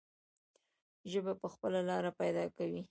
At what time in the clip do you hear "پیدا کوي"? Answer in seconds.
2.19-2.79